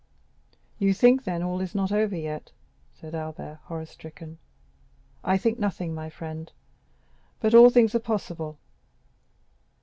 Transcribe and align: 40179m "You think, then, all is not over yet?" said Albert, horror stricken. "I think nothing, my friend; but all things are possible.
40179m 0.79 0.79
"You 0.79 0.93
think, 0.95 1.23
then, 1.25 1.43
all 1.43 1.61
is 1.61 1.75
not 1.75 1.91
over 1.91 2.15
yet?" 2.17 2.51
said 2.91 3.13
Albert, 3.13 3.59
horror 3.65 3.85
stricken. 3.85 4.39
"I 5.23 5.37
think 5.37 5.59
nothing, 5.59 5.93
my 5.93 6.09
friend; 6.09 6.51
but 7.39 7.53
all 7.53 7.69
things 7.69 7.93
are 7.93 7.99
possible. 7.99 8.57